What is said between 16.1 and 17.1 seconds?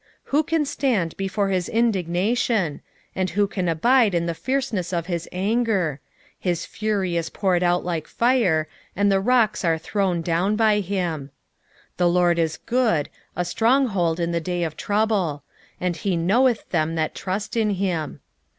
knoweth them